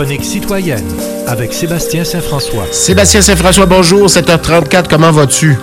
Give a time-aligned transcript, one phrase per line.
[0.00, 0.86] chronique citoyenne
[1.26, 2.64] avec Sébastien Saint-François.
[2.72, 5.58] Sébastien Saint-François, bonjour, 7h34, comment vas-tu?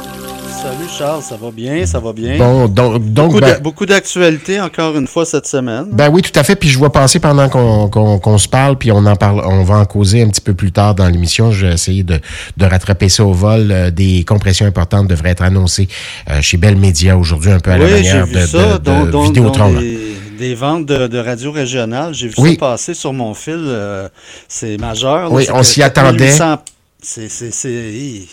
[0.62, 2.38] Salut Charles, ça va bien, ça va bien.
[2.38, 5.86] Bon, donc, donc beaucoup, ben, beaucoup d'actualités encore une fois cette semaine.
[5.92, 6.56] ben oui, tout à fait.
[6.56, 9.86] Puis je vois passer pendant qu'on se parle, puis on en parle, on va en
[9.86, 11.52] causer un petit peu plus tard dans l'émission.
[11.52, 12.20] Je vais essayer de,
[12.58, 13.70] de rattraper ça au vol.
[13.72, 15.88] Euh, des compressions importantes devraient être annoncées
[16.30, 18.78] euh, chez Bell Media aujourd'hui, un peu à la oui, j'ai manière vu de, ça,
[18.78, 19.72] de- de Vidéotron.
[19.74, 22.14] des, des ventes de, de radio régionale.
[22.14, 22.54] J'ai vu Oui.
[22.54, 23.56] ça passer sur mon fil.
[23.58, 24.08] euh,
[24.48, 25.24] c'est majeur.
[25.24, 25.30] là.
[25.30, 26.36] Oui, on s'y attendait.
[26.38, 26.64] 4800
[27.02, 28.30] C'est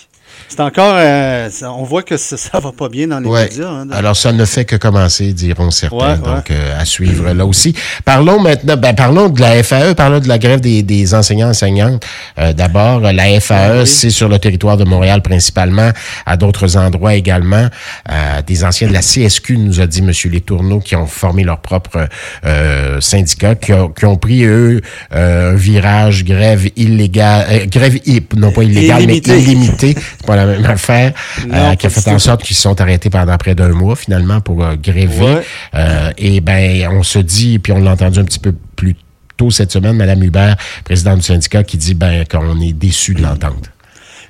[0.49, 0.95] c'est- encore...
[0.97, 3.45] euh, on voit que ça, ça va pas bien dans les Ouais.
[3.45, 3.69] médias.
[3.69, 5.97] hein, Alors, ça ne fait que commencer, diront certains.
[5.97, 6.35] Ouais, ouais.
[6.37, 7.75] Donc, euh, à suivre là aussi.
[8.05, 12.05] Parlons maintenant, ben, parlons de la FAE, parlons de la grève des, des enseignants enseignantes.
[12.39, 13.87] Euh, D'abord, la FAE, oui.
[13.87, 15.91] c'est sur le territoire de Montréal principalement,
[16.27, 17.69] à d'autres endroits également.
[18.11, 20.13] Euh, des anciens de la CSQ, nous a dit M.
[20.33, 22.09] Letourneau, qui ont formé leur propre
[22.45, 24.81] euh, syndicat, qui ont, qui ont pris, eux,
[25.15, 27.99] euh, un virage grève illégale, euh, grève,
[28.37, 29.95] non pas illégale, mais illimitée.
[30.27, 31.13] Pas la même affaire,
[31.47, 33.97] Non, euh, qui a fait en sorte qu'ils se sont arrêtés pendant près d'un mois
[33.97, 35.23] finalement pour euh, gréver.
[35.23, 35.43] Ouais.
[35.75, 38.97] Euh, et ben, on se dit, puis on l'a entendu un petit peu plus
[39.37, 43.23] tôt cette semaine, Mme Hubert, présidente du syndicat, qui dit ben qu'on est déçu de
[43.23, 43.71] l'entente.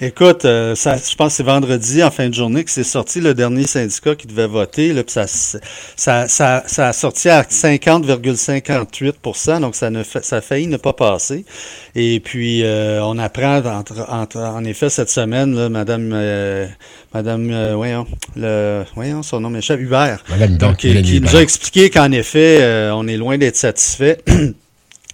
[0.07, 3.23] Écoute, euh, ça, je pense que c'est vendredi, en fin de journée, que c'est sorti
[3.23, 4.93] le dernier syndicat qui devait voter.
[4.93, 10.41] Là, ça, ça, ça, ça a sorti à 50,58% donc ça, ne fait, ça a
[10.43, 11.47] failli ne pas passer.
[11.95, 16.67] Et puis, euh, on apprend, entre, entre- en effet, cette semaine, là, Madame, euh,
[17.15, 20.23] Madame, voyons, le, voyons, son nom m'échappe, Hubert.
[20.59, 24.19] Donc, qui, qui nous a expliqué qu'en effet, on est loin d'être satisfait.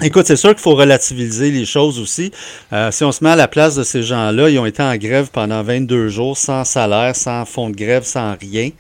[0.03, 2.33] Écoute, c'est sûr qu'il faut relativiser les choses aussi.
[2.73, 4.97] Euh, si on se met à la place de ces gens-là, ils ont été en
[4.97, 8.71] grève pendant 22 jours, sans salaire, sans fonds de grève, sans rien.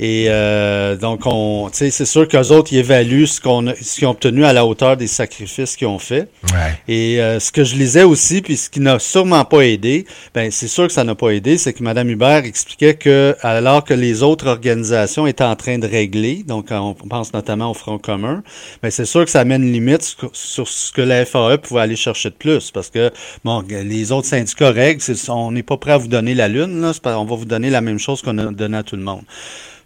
[0.00, 4.06] Et euh, donc, on, c'est sûr qu'eux autres, ils évaluent ce qu'on a- ce qu'ils
[4.06, 6.28] ont obtenu à la hauteur des sacrifices qu'ils ont fait.
[6.52, 6.78] Ouais.
[6.86, 10.50] Et euh, ce que je lisais aussi, puis ce qui n'a sûrement pas aidé, ben
[10.52, 13.92] c'est sûr que ça n'a pas aidé, c'est que Mme Hubert expliquait que alors que
[13.94, 18.44] les autres organisations étaient en train de régler, donc on pense notamment au Front commun,
[18.82, 21.80] ben c'est sûr que ça mène une limite sur, sur ce que la FAE pouvait
[21.80, 23.10] aller chercher de plus, parce que
[23.44, 26.80] bon, les autres syndicats règlent, c'est- on n'est pas prêt à vous donner la lune,
[26.80, 29.22] là, on va vous donner la même chose qu'on a donné à tout le monde.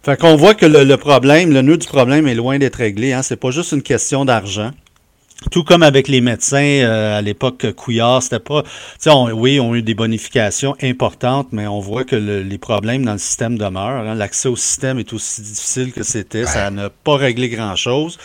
[0.05, 3.13] Fait qu'on voit que le, le problème, le nœud du problème est loin d'être réglé.
[3.13, 3.23] Hein.
[3.23, 4.71] C'est pas juste une question d'argent.
[5.51, 8.63] Tout comme avec les médecins euh, à l'époque Couillard, c'était pas.
[9.07, 13.03] On- oui, on a eu des bonifications importantes, mais on voit que le- les problèmes
[13.05, 14.07] dans le système demeurent.
[14.07, 14.15] hein.
[14.15, 16.45] L'accès au système est aussi difficile que c'était.
[16.45, 18.17] Ça n'a pas réglé grand-chose.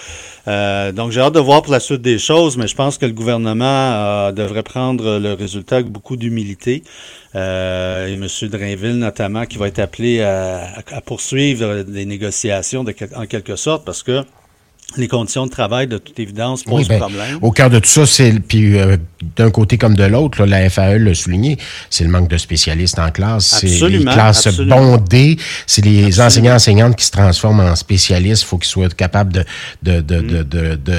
[0.47, 3.05] Euh, donc, j'ai hâte de voir pour la suite des choses, mais je pense que
[3.07, 6.83] le gouvernement euh, devrait prendre le résultat avec beaucoup d'humilité.
[7.35, 7.39] Et
[8.15, 8.27] M.
[8.43, 14.23] Drainville, notamment, qui va être appelé à, poursuivre des négociations en quelque sorte, parce que
[14.97, 17.39] les conditions de travail, de toute évidence, posent Oui, ben, problème.
[17.43, 18.97] Au cœur de tout ça, c'est puis euh,
[19.37, 21.59] d'un côté comme de l'autre, la FAE l'a souligné,
[21.91, 24.97] c'est le manque de spécialistes en classe, c'est les classes absolument.
[24.97, 29.33] bondées, c'est les enseignants enseignantes qui se transforment en spécialistes, il faut qu'ils soient capables
[29.33, 29.45] de
[29.83, 30.95] de de de de, de,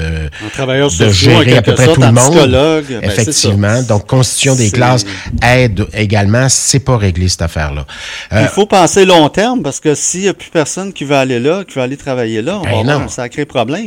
[0.46, 2.30] Un travailleur de gérer à peu près sorte, tout le monde.
[2.30, 5.04] psychologue, ben, Effectivement, donc constitution des classes
[5.42, 7.86] aide également, c'est pas réglé cette affaire-là.
[8.32, 11.16] Euh, Il faut penser long terme parce que s'il n'y a plus personne qui veut
[11.16, 13.04] aller là, qui veut aller travailler là, on Ben va avoir non.
[13.06, 13.79] un sacré problème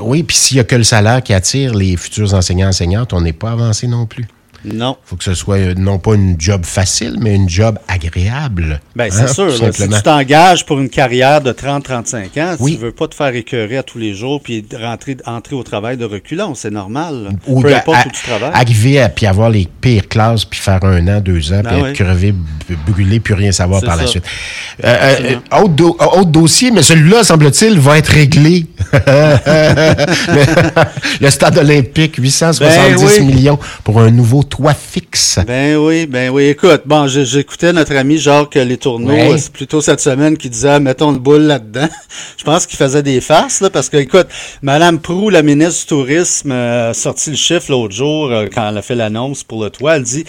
[0.00, 3.20] oui, puis s'il y a que le salaire qui attire les futurs enseignants enseignantes, on
[3.20, 4.26] n'est pas avancé non plus.
[4.64, 4.96] Non.
[5.04, 8.80] faut que ce soit euh, non pas une job facile, mais une job agréable.
[8.98, 9.54] Hein, c'est sûr.
[9.56, 12.74] tout là, si tu t'engages pour une carrière de 30-35 ans, Oui.
[12.76, 15.96] tu veux pas te faire écœurer à tous les jours puis rentrer, entrer au travail
[15.96, 16.54] de reculons.
[16.54, 17.30] C'est normal.
[17.46, 18.50] Ou Peu de- importe à- où tu travailles.
[18.54, 21.82] Arriver à puis avoir les pires classes, puis faire un an, deux ans, Ben puis
[21.82, 21.88] oui.
[21.90, 22.34] être crevé,
[22.86, 24.24] brûlé, puis rien savoir par la suite.
[24.82, 28.66] Euh, euh, autre, do- autre dossier, mais celui-là, semble-t-il, va être réglé.
[28.92, 30.84] le,
[31.20, 32.64] le stade olympique, 870
[32.96, 33.20] Ben oui.
[33.24, 35.40] millions pour un nouveau toit fixe.
[35.46, 36.44] Ben oui, ben oui.
[36.44, 39.32] Écoute, bon, j'écoutais notre ami Jacques Les Tourneaux Ouais.
[39.32, 41.88] euh, c'est plutôt cette semaine qui disait mettons le boule là-dedans.
[42.38, 44.28] Je pense qu'il faisait des farces là, parce que écoute,
[44.62, 48.68] Madame Prou, la ministre du Tourisme, euh, a sorti le chiffre l'autre jour euh, quand
[48.68, 49.96] elle a fait l'annonce pour le toit.
[49.96, 50.24] Elle dit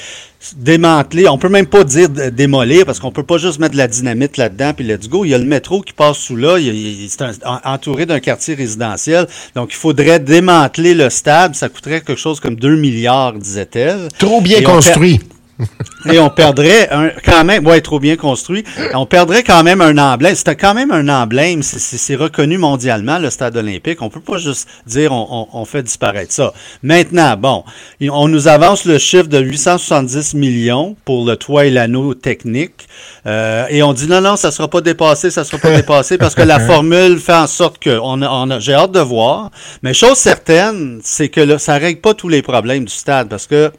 [0.58, 3.88] démanteler, on peut même pas dire démolir parce qu'on peut pas juste mettre de la
[3.88, 5.26] dynamite là-dedans puis let's go.
[5.26, 7.24] Il y a le métro qui passe sous là, il c'est
[7.64, 9.28] entouré d'un quartier résidentiel.
[9.56, 14.08] Donc il faudrait démanteler le stade, ça coûterait quelque chose comme 2 milliards, disait-elle.
[14.18, 15.20] Trop bien Et construit.
[16.12, 18.64] et on perdrait un, quand même, ouais, trop bien construit,
[18.94, 20.36] on perdrait quand même un emblème.
[20.36, 24.02] C'était quand même un emblème, c'est reconnu mondialement, le stade olympique.
[24.02, 26.54] On peut pas juste dire on, on, fait disparaître ça.
[26.84, 27.64] Maintenant, bon,
[28.02, 32.88] on nous avance le chiffre de 870 millions pour le toit et l'anneau technique.
[33.26, 36.36] Euh, et on dit non, non, ça sera pas dépassé, ça sera pas dépassé parce
[36.36, 39.52] que la formule fait en sorte que on on a, j'ai hâte de voir.
[39.84, 43.48] Mais chose certaine, c'est que là, ça règle pas tous les problèmes du stade parce
[43.48, 43.72] que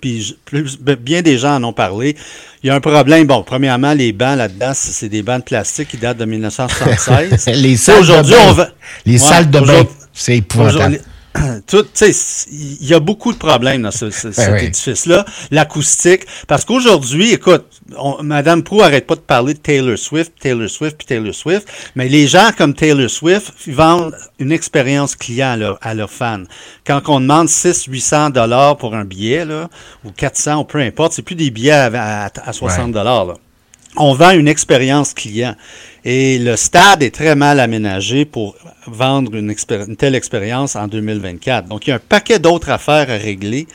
[0.00, 0.36] puis
[1.00, 2.16] bien des gens en ont parlé.
[2.62, 3.26] Il y a un problème.
[3.26, 7.46] Bon, premièrement, les bancs là-dedans, c'est des bancs de plastique qui datent de 1976.
[7.54, 8.72] les salles.
[9.04, 11.00] Les salles de bain, c'est épouvantable.
[11.66, 11.86] tout,
[12.50, 15.24] il y a beaucoup de problèmes dans ce, cet édifice-là.
[15.50, 17.64] L'acoustique, parce qu'aujourd'hui, écoute,
[18.22, 22.08] Madame Prou arrête pas de parler de Taylor Swift, Taylor Swift, puis Taylor Swift, mais
[22.08, 26.44] les gens comme Taylor Swift vendent une expérience client à, leurs fans.
[26.86, 29.68] Quand on demande 6 800 dollars pour un billet, là,
[30.04, 33.36] ou 400, ou peu importe, c'est plus des billets à, 60 dollars.
[33.98, 35.54] On vend une expérience client.
[36.04, 38.56] Et le stade est très mal aménagé pour
[38.86, 39.54] vendre une,
[39.96, 41.68] telle expérience en 2024.
[41.68, 43.66] Donc, il y a un paquet d'autres affaires à régler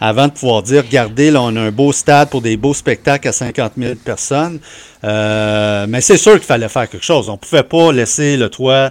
[0.00, 3.28] avant de pouvoir dire, regardez, là, on a un beau stade pour des beaux spectacles
[3.28, 4.58] à 50 000 personnes.
[5.04, 7.28] Euh, mais c'est sûr qu'il fallait faire quelque chose.
[7.28, 8.90] On ne pouvait pas laisser le toit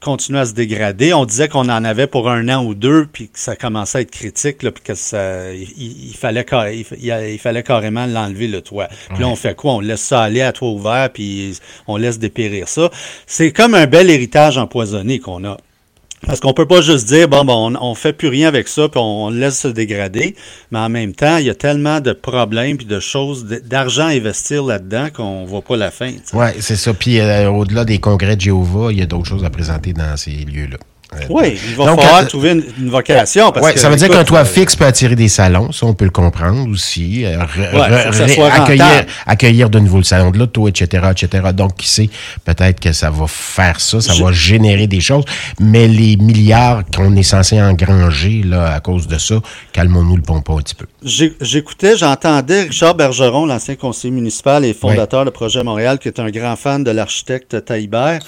[0.00, 1.12] continuer à se dégrader.
[1.12, 4.00] On disait qu'on en avait pour un an ou deux, puis que ça commençait à
[4.02, 6.46] être critique, là, puis que ça, il, fallait,
[7.00, 8.88] il, fallait carrément l'enlever le toit.
[9.10, 9.74] Puis là, on fait quoi?
[9.74, 12.90] On laisse ça aller à toit ouvert, puis on laisse dépérir ça.
[13.26, 15.56] C'est comme un bel héritage empoisonné qu'on a.
[16.26, 18.88] Parce qu'on peut pas juste dire, bon, bon on, ne fait plus rien avec ça,
[18.88, 20.36] puis on, laisse se dégrader.
[20.70, 24.10] Mais en même temps, il y a tellement de problèmes, puis de choses, d'argent à
[24.10, 26.12] investir là-dedans qu'on voit pas la fin.
[26.32, 26.94] Oui, c'est ça.
[26.94, 30.16] Puis euh, au-delà des congrès de Jéhovah, il y a d'autres choses à présenter dans
[30.16, 30.78] ces lieux-là.
[31.30, 33.52] Oui, il va falloir euh, trouver une, vocation.
[33.52, 35.94] Parce que, ça veut dire qu'un toit euh, fixe peut attirer des salons, ça on
[35.94, 37.24] peut le comprendre aussi.
[37.24, 37.38] Euh,
[38.50, 41.48] accueillir, accueillir de nouveau le salon de l'auto, etc., etc.
[41.54, 42.10] Donc, qui sait,
[42.44, 45.24] peut-être que ça va faire ça, ça va générer des choses.
[45.60, 49.36] Mais les milliards qu'on est censé engranger là, à cause de ça,
[49.72, 50.86] calmons-nous le pompon un petit peu.
[51.40, 56.30] J'écoutais, j'entendais Richard Bergeron, l'ancien conseiller municipal et fondateur de Projet Montréal, qui est un
[56.30, 58.20] grand fan de l'architecte Taïbert.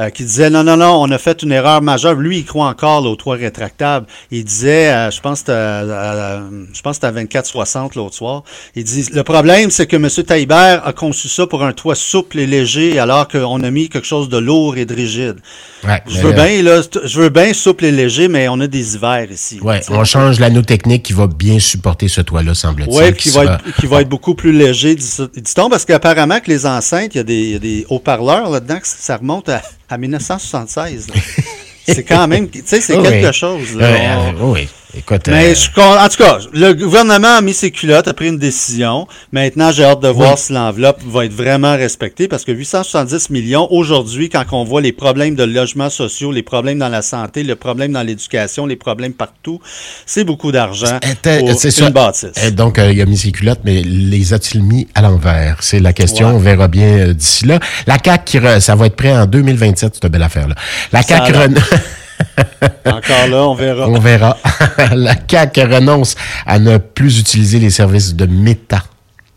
[0.00, 2.14] Euh, qui disait non, non, non, on a fait une erreur majeure.
[2.14, 4.06] Lui, il croit encore au toit rétractable.
[4.30, 8.42] Il disait, euh, je pense que je pense à 24-60 l'autre soir.
[8.74, 10.08] Il dit le problème, c'est que M.
[10.08, 14.06] Taibert a conçu ça pour un toit souple et léger, alors qu'on a mis quelque
[14.06, 15.36] chose de lourd et de rigide.
[16.06, 19.30] je veux bien, là, je veux bien souple et léger, mais on a des hivers
[19.30, 19.60] ici.
[19.60, 22.96] Ouais, on change l'anneau technique qui va bien supporter ce toit-là, semble-t-il.
[22.96, 26.66] Oui, qui, va être, qui va être beaucoup plus léger, dit-on, parce qu'apparemment que les
[26.66, 31.08] enceintes, il y a des, des haut-parleurs là-dedans, ça remonte à à 1976.
[31.94, 33.76] c'est quand même, tu sais, c'est quelque chose.
[33.76, 34.32] Là.
[34.40, 34.68] oui.
[34.96, 38.38] Écoute, mais euh, en tout cas, le gouvernement a mis ses culottes, a pris une
[38.38, 39.06] décision.
[39.30, 43.68] Maintenant, j'ai hâte de voir si l'enveloppe va être vraiment respectée parce que 870 millions,
[43.70, 47.54] aujourd'hui, quand on voit les problèmes de logements sociaux, les problèmes dans la santé, les
[47.54, 49.60] problèmes dans l'éducation, les problèmes partout,
[50.06, 52.32] c'est beaucoup d'argent pour une bâtisse.
[52.44, 55.58] Eh, donc, euh, il a mis ses culottes, mais les a-t-il mis à l'envers?
[55.60, 56.28] C'est la question.
[56.28, 57.60] On verra bien euh, d'ici là.
[57.86, 60.56] La CAQ, ça va être prêt en 2027, cette belle affaire-là.
[60.92, 61.32] La CAQ...
[62.84, 63.88] Encore là, on verra.
[63.88, 64.36] On verra.
[64.94, 66.14] la CAQ renonce
[66.46, 68.82] à ne plus utiliser les services de Meta.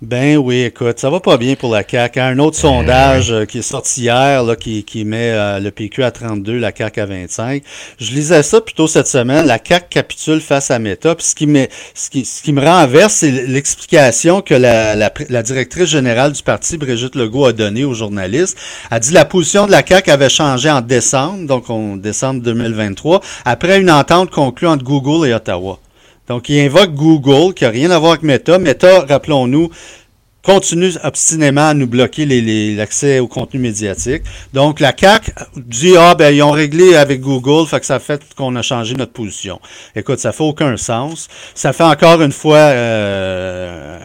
[0.05, 2.19] Ben oui, écoute, ça va pas bien pour la CAQ.
[2.19, 6.03] Un autre sondage euh, qui est sorti hier, là, qui, qui met euh, le PQ
[6.03, 7.63] à 32, la CAQ à 25.
[7.99, 9.45] Je lisais ça plutôt cette semaine.
[9.45, 11.15] La CAQ capitule face à Meta.
[11.15, 15.09] Puis ce qui me, ce qui, ce qui me renverse, c'est l'explication que la, la,
[15.29, 18.57] la, directrice générale du parti, Brigitte Legault, a donnée aux journalistes.
[18.91, 23.21] Elle dit la position de la CAQ avait changé en décembre, donc en décembre 2023,
[23.45, 25.79] après une entente conclue entre Google et Ottawa.
[26.27, 28.57] Donc, il invoque Google, qui n'a rien à voir avec Meta.
[28.57, 29.69] Meta, rappelons-nous,
[30.43, 32.25] continue obstinément à nous bloquer
[32.75, 34.23] l'accès au contenu médiatique.
[34.53, 38.21] Donc, la CAC dit, ah, ben, ils ont réglé avec Google, fait que ça fait
[38.35, 39.59] qu'on a changé notre position.
[39.95, 41.27] Écoute, ça fait aucun sens.
[41.55, 43.99] Ça fait encore une fois, euh,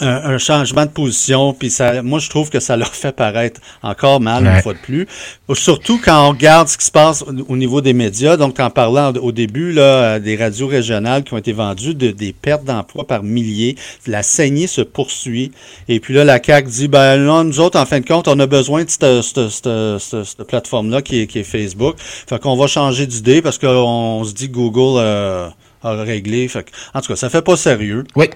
[0.00, 4.20] un, changement de position, puis ça, moi je trouve que ça leur fait paraître encore
[4.20, 5.06] mal une fois de plus.
[5.52, 8.36] Surtout quand on regarde ce qui se passe au, niveau des médias.
[8.36, 12.10] Donc en parlant au début là, euh, des radios régionales qui ont été vendues, de,
[12.10, 15.52] des pertes d'emplois par milliers, la saignée se poursuit.
[15.88, 18.38] Et puis là, la CAC dit ben non, nous autres en fin de compte, on
[18.40, 19.68] a besoin de cette, cette,
[19.98, 21.96] cette, plateforme là qui est, qui est Facebook.
[21.98, 25.48] Fait qu'on va changer d'idée parce qu'on se dit Google euh,
[25.82, 26.48] a réglé.
[26.48, 28.04] Fait en tout cas, ça fait pas sérieux.
[28.16, 28.30] Oui.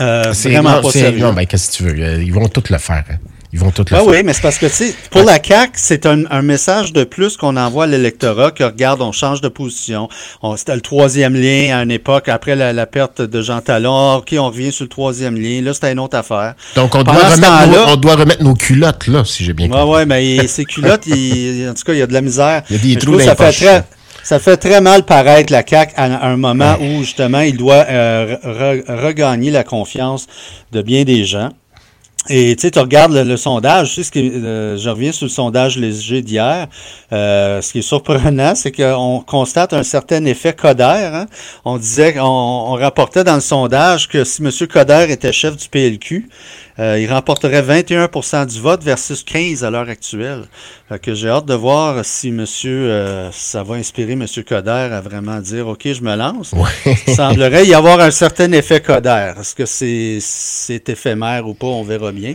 [0.00, 1.18] Euh, c'est vraiment pas sérieux.
[1.18, 2.02] Non, ben, qu'est-ce que tu veux?
[2.04, 3.04] Euh, ils vont tout le faire.
[3.10, 3.16] Hein.
[3.52, 4.06] Ils vont tout le Ben faire.
[4.06, 7.02] oui, mais c'est parce que, tu sais, pour la CAQ, c'est un, un message de
[7.02, 10.08] plus qu'on envoie à l'électorat que, regarde, on change de position.
[10.40, 14.18] On- C'était le troisième lien à une époque, après la, la perte de Jean Talon.
[14.18, 15.62] OK, on revient sur le troisième lien.
[15.62, 16.54] Là, c'était une autre affaire.
[16.76, 19.82] Donc, on doit, remettre nos, on doit remettre nos culottes, là, si j'ai bien compris.
[19.82, 22.62] ouais, mais ces culottes, il- en tout cas, il y a de la misère.
[22.70, 23.56] Il y a des trous dans ça les fait poches.
[23.56, 23.84] très,
[24.22, 28.36] ça fait très mal paraître la CAQ à, un moment où, justement, il doit euh,
[28.44, 30.26] re- regagner la confiance
[30.72, 31.50] de bien des gens.
[32.28, 35.30] Et tu sais, tu regardes le, sondage, tu sais, ce euh, je reviens sur le
[35.30, 36.68] sondage léger d'hier.
[37.12, 40.84] Euh, ce qui est surprenant, c'est qu'on constate un certain effet Coder.
[40.84, 41.26] hein.
[41.64, 44.50] On disait, on, on rapportait dans le sondage que si M.
[44.68, 46.28] Coder était chef du PLQ,
[46.80, 50.44] euh, il remporterait 21% du vote versus 15 à l'heure actuelle.
[50.88, 54.26] Fait que j'ai hâte de voir si monsieur, euh, ça va inspirer M.
[54.48, 56.52] Coder à vraiment dire, OK, je me lance.
[57.06, 59.32] Il semblerait y avoir un certain effet Coder.
[59.38, 62.34] Est-ce que c'est c'est éphémère ou pas, on verra bien.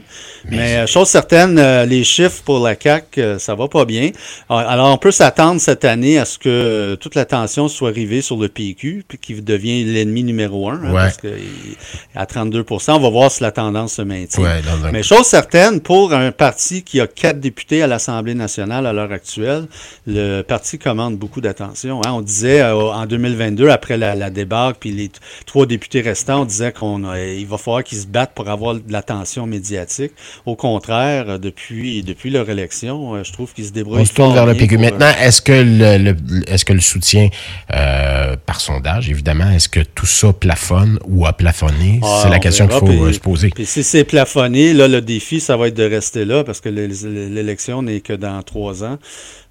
[0.50, 4.12] Mais euh, chose certaine, euh, les chiffres pour la CAQ, euh, ça va pas bien.
[4.50, 8.38] Alors, Alors, on peut s'attendre cette année à ce que toute l'attention soit rivée sur
[8.38, 11.02] le PQ, puis qu'il devient l'ennemi numéro un, hein, Ouais.
[11.02, 11.76] parce que il-
[12.16, 14.35] à 32% on va voir si la tendance se maintient.
[14.44, 18.34] Ouais, dans un- Mais chose certaine, pour un parti qui a quatre députés à l'Assemblée
[18.36, 19.68] nationale à l'heure actuelle,
[20.08, 22.02] le parti commande beaucoup d'attention.
[22.06, 22.12] hein.
[22.14, 25.10] On disait euh, en 2022, après la, la débâcle, puis les
[25.46, 28.76] trois députés restants, on disait qu'on a- il va falloir qu'ils se battent pour avoir
[28.76, 30.12] de l'attention médiatique.
[30.46, 34.02] Au contraire, euh, depuis, depuis leur élection, euh, je trouve qu'ils se débrouillent.
[34.02, 34.76] On se tourne vers le PQ.
[34.78, 36.16] pour, euh, Maintenant, est-ce que le, le-
[36.52, 37.30] est-ce que le soutien
[37.74, 42.00] euh, par sondage, évidemment, est-ce que tout ça plafonne ou a plafonné?
[42.04, 43.50] Ah, C'est la on question qu'il faut puis- euh, se poser.
[43.50, 44.25] Puis si c'est plafonné,
[44.74, 48.14] là, le défi, ça va être de rester là parce que l'é- l'élection n'est que
[48.14, 48.98] dans trois ans.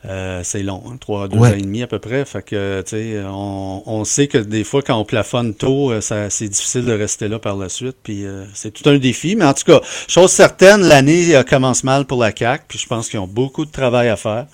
[0.07, 1.49] Euh, c'est long, hein, trois, deux Ouais.
[1.49, 2.25] ans et demi à peu près.
[2.27, 6.01] Fait que, tu sais, on, on sait que des fois, quand on plafonne tôt, euh,
[6.03, 7.97] ça, c'est difficile de rester là par la suite.
[8.03, 9.35] Puis euh, c'est tout un défi.
[9.35, 12.65] Mais en tout cas, chose certaine, l'année euh, commence mal pour la CAQ.
[12.69, 14.45] Puis je pense qu'ils ont beaucoup de travail à faire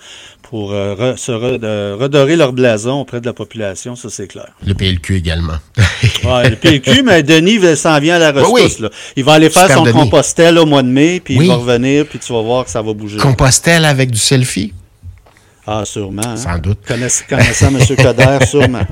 [0.43, 3.95] pour euh, re- se re- de- redorer leur blason auprès de la population.
[3.97, 4.47] Ça, c'est clair.
[4.65, 5.57] Le PLQ également.
[6.23, 8.75] Ouais, le PLQ, mais Denis il s'en vient à la Oui, rescousse.
[8.77, 8.81] oui.
[8.83, 8.89] là.
[9.15, 9.99] Il va aller faire Super son Denis.
[9.99, 11.45] compostel au mois de mai, puis Oui.
[11.45, 13.17] il va revenir, puis tu vas voir que ça va bouger.
[13.17, 14.73] Compostelle avec du selfie?
[15.67, 16.21] Ah, sûrement.
[16.25, 16.37] hein.
[16.37, 16.79] Sans doute.
[16.87, 17.79] Connaiss- connaissant M.
[17.95, 18.85] Coder, sûrement.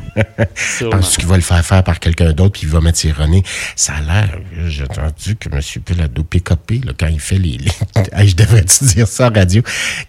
[0.56, 0.98] sûrement.
[0.98, 3.44] Penses-tu qu'il va le faire faire par quelqu'un d'autre puis il va mettre ses René?
[3.76, 5.60] Ça a l'air, j'ai entendu que M.
[5.84, 7.72] Pelado PKP, là, quand il fait les, les
[8.28, 9.62] je devrais-tu dire ça en radio?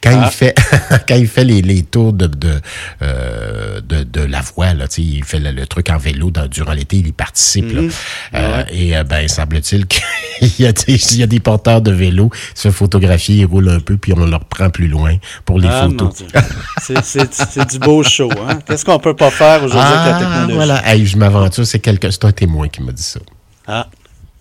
[0.02, 0.30] Quand Ah.
[0.30, 0.54] il fait,
[1.08, 2.60] quand il fait les, les tours de, de,
[3.02, 6.30] euh, de, de la voie, là, tu sais, il fait le, le truc en vélo
[6.30, 7.82] dans- durant l'été, il y participe, là.
[7.82, 7.90] Mhm.
[8.34, 10.02] Euh, Et, euh, ben, semble-t-il qu'il
[10.58, 13.68] y a des, il y a des porteurs de vélo, il se photographier, il roule
[13.70, 16.24] un peu puis on le reprend plus loin pour les Ah, photos.
[16.82, 18.30] C'est- du beau show.
[18.48, 18.58] Hein?
[18.66, 20.54] Qu'est-ce qu'on peut pas faire aujourd'hui avec la Ah, technologie?
[20.54, 20.88] voilà.
[20.88, 23.20] Hey, je m'aventure, c'est quelqu'un, c'est un témoin qui m'a dit ça.
[23.66, 23.86] Ah,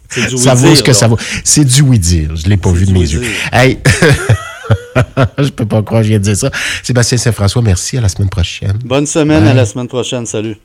[0.09, 1.17] c'est du ça vaut oui-dire, ce que ça vaut.
[1.43, 2.35] C'est du oui dire.
[2.35, 3.21] Je l'ai pas vu de mes oui-dire.
[3.21, 3.29] yeux.
[3.51, 3.79] Hey,
[5.37, 6.49] je peux pas croire que je viens de dire ça.
[6.83, 7.97] Sébastien Saint-François, merci.
[7.97, 8.77] À la semaine prochaine.
[8.83, 9.51] Bonne semaine, Bye.
[9.51, 10.25] à la semaine prochaine.
[10.25, 10.55] Salut.